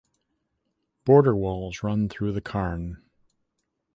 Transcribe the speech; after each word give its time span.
Border 1.05 1.35
walls 1.35 1.83
run 1.83 2.09
through 2.09 2.31
the 2.31 2.41
cairn. 2.41 3.03